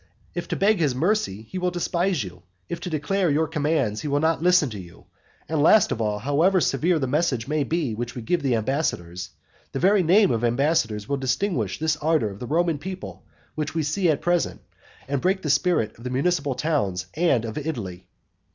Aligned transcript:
If 0.33 0.47
to 0.47 0.55
beg 0.55 0.79
his 0.79 0.95
mercy, 0.95 1.43
he 1.43 1.59
will 1.59 1.69
despise 1.69 2.23
you; 2.23 2.41
if 2.69 2.79
to 2.79 2.89
declare 2.89 3.29
your 3.29 3.47
commands 3.47 4.01
he 4.01 4.07
will 4.07 4.19
not 4.19 4.41
listen 4.41 4.67
to 4.71 4.81
them; 4.81 5.03
and 5.47 5.61
last 5.61 5.91
of 5.91 6.01
all, 6.01 6.17
however 6.17 6.59
severe 6.59 6.97
the 6.97 7.05
message 7.05 7.47
may 7.47 7.63
be 7.63 7.93
which 7.93 8.15
we 8.15 8.23
give 8.23 8.41
the 8.41 8.55
ambassadors, 8.55 9.29
the 9.73 9.79
very 9.79 10.01
name 10.01 10.31
of 10.31 10.43
ambassadors 10.43 11.07
will 11.07 11.19
extinguish 11.19 11.77
this 11.77 11.97
ardour 11.97 12.31
of 12.31 12.39
the 12.39 12.47
Roman 12.47 12.79
people 12.79 13.23
which 13.53 13.75
we 13.75 13.83
see 13.83 14.09
at 14.09 14.21
present, 14.21 14.61
and 15.07 15.21
break 15.21 15.43
the 15.43 15.51
spirit 15.51 15.95
of 15.99 16.03
the 16.03 16.09
municipal 16.09 16.55
towns 16.55 17.05
and 17.13 17.45
of 17.45 17.55
Italy. 17.55 18.07